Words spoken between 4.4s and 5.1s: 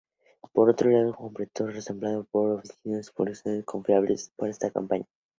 esa campaña.